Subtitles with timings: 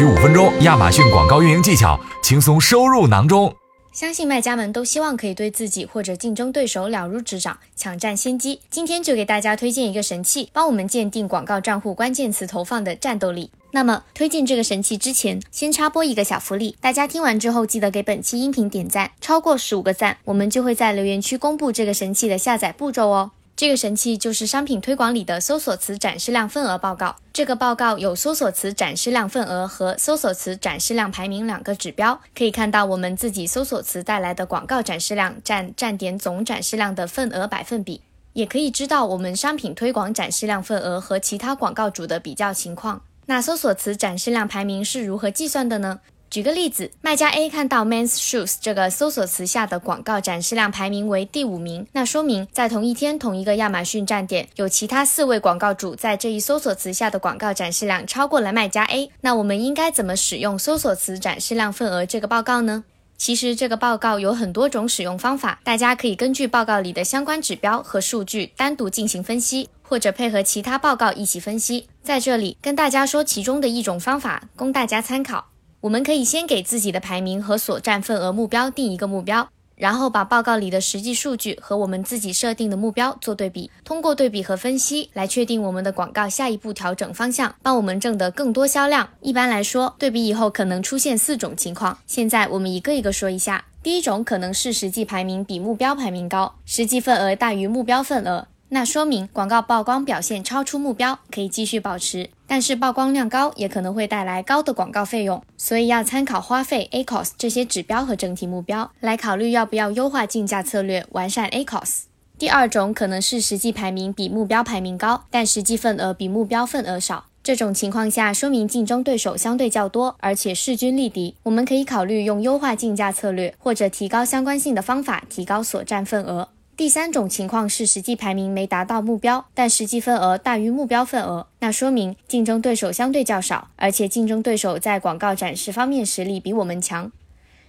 [0.00, 3.54] 需五分钟，亚马逊广告运营技巧轻松收入囊中。
[3.92, 8.62] 相信卖家们都希望可以对自己或者竞争对手了如指掌，抢占先机。
[8.70, 13.50] 今天就给大家推荐一个神器，帮我们鉴定广告账户关键词投放的战斗力。
[13.72, 23.32] 那么推荐这个神器之前，先插播一个小福利，大家听完之后记得给本期音频点赞，超过十五个赞，我们就会在留言区公布这个神器的下载步骤哦。
[23.60, 27.16] 这个神器就是商品推广里的搜索词展示量份额报告。
[27.30, 38.00] 这个报告有搜索词展示量份额和搜索词展示量排名两个指标，可以看到我们自己搜索词带来的广告展示量占站点总展示量的份额百分比，
[38.32, 43.02] 也可以知道我们商品推广展示量份额和其他广告主的比较情况。
[43.26, 46.00] 那搜索词展示量排名是如何计算的呢？
[46.30, 59.10] 举个例子，卖家 A 看到 men's shoes 这个搜索词下的广告展示量排名为第五名，那说明在同一天同一个亚马逊站点，有其他四位广告主在这一搜索词下的广告展示量超过了卖家 A。
[59.22, 62.84] 那我们应该怎么使用搜索词展示量份额这个报告呢？
[63.16, 71.88] 其实这个报告有很多种使用方法，大家可以根据报告里的相关指标和数据单独进行分析，或者配合其他报告一起分析。
[72.04, 75.49] 在这里跟大家说其中的一种方法，供大家参考。
[75.82, 89.08] 我们可以先给自己的排名和所占份额目标定一个目标，然后把报告里的实际数据和我们自己设定的目标做对比，通过对比和分析来确定我们的广告下一步调整方向，帮我们挣得更多销量。
[89.22, 93.64] 一般来说，对比以后可能出现四种情况，现在我们一个一个说一下。
[93.82, 98.48] 第一种可能是实际排名比目标排名高，实际份额大于目标份额。
[98.72, 102.30] 那说明广告曝光表现超出目标，可以继续保持。
[102.46, 112.02] 但是曝光量高也可能会带来高的广告费用，所以要参考花费 ACOS 这些指标和整体目标来考虑要不要优化竞价策略，完善 ACOS。
[112.38, 117.26] 第二种可能是实际排名比目标排名高，但实际份额比目标份额少。
[117.42, 121.34] 这种情况下说明竞争对手相对较多，而且势均力敌。
[121.42, 126.48] 我们可以考虑用优化竞价策略或者提高相关性的方法，提高所占份额。
[126.80, 137.12] 第三种情况是实际排名没达到目标，但实际份额大于目标份额，那说明竞争对手相对较少，而且竞争对手在广告展示方面实力比我们强。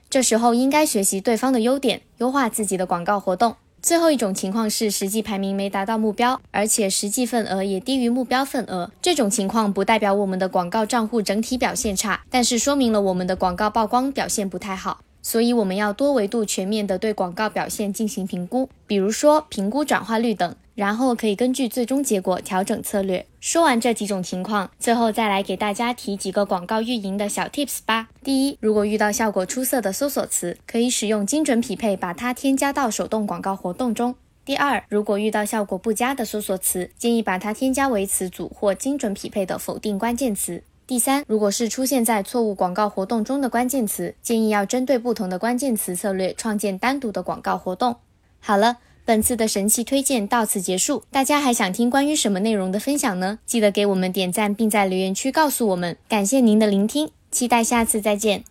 [0.10, 3.58] 这时候应该学习对方的优点，优化自己的广告活动。
[3.82, 8.90] 最后一种情况是实际排名没达到目标，而且实际份额也低于目标份额。
[9.02, 15.02] 这种情况不代表我们的广告账户整体表现差，但是说明了我们的广告曝光表现不太好。
[15.22, 23.26] 所以我们要多维度、全面的对广告表现进行评估，比如说评估转化率等，然后可以根据最终结果调整策略。
[23.40, 28.10] 说完这几种情况，最后再来给大家提几个广告运营的小 tips 吧。
[28.24, 34.16] 第一，如果遇到效果出色的搜索词，可以使用精准匹配，把它添加到手动广告活动中。
[34.44, 40.64] 第二，如果遇到效果不佳的搜索词，建议把它添加为词组或精准匹配的否定关键词。
[40.92, 47.96] 第三，如果是出现在错误广告活动中的关键词，建议要针对不同的关键词策略创建单独的广告活动。
[48.42, 51.04] 好了，本次的神器推荐到此结束。
[51.10, 53.40] 大家还想听关于什么内容的分享呢？
[53.46, 55.96] 记得给我们点赞，并在留言区告诉我们。
[56.10, 58.44] 感谢您的聆听，期待下次再见。